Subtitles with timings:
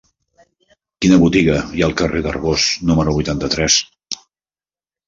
[1.05, 3.79] Quina botiga hi ha al carrer d'Arbós número vuitanta-tres?